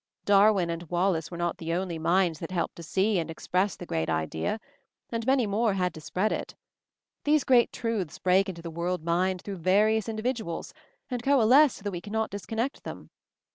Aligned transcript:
Darwin 0.25 0.71
and 0.71 0.89
Wallace 0.89 1.29
were 1.29 1.37
not 1.37 1.59
the 1.59 1.73
only 1.73 1.99
minds 1.99 2.39
that 2.39 2.49
helped 2.49 2.75
to 2.77 2.81
see 2.81 3.19
and 3.19 3.29
express 3.29 3.75
that 3.75 3.85
great 3.85 4.09
idea; 4.09 4.59
and 5.11 5.27
many 5.27 5.45
more 5.45 5.75
had 5.75 5.93
to 5.93 6.01
spread 6.01 6.31
it. 6.31 6.55
These 7.23 7.43
great 7.43 7.71
truths 7.71 8.17
break 8.17 8.49
into 8.49 8.63
the 8.63 8.71
world 8.71 9.03
mind 9.03 9.43
through 9.43 9.57
various 9.57 10.09
indi 10.09 10.23
viduals, 10.23 10.73
and 11.11 11.21
coalesce 11.21 11.75
so 11.75 11.83
that 11.83 11.91
we 11.91 12.01
cannot 12.01 12.31
dis 12.31 12.47
connect 12.47 12.83
them. 12.83 13.11